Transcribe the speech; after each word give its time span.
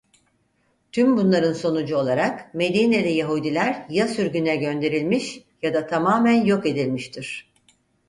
Tüm 0.91 1.17
bunların 1.17 1.53
sonucu 1.53 1.97
olarak 1.97 2.53
Medineli 2.53 3.09
Yahudiler 3.11 3.85
ya 3.89 4.07
sürgüne 4.07 4.55
gönderilmiş 4.55 5.39
ya 5.61 5.73
da 5.73 5.87
tamamen 5.87 6.45
yok 6.45 6.65
edilmiştir. 6.65 7.51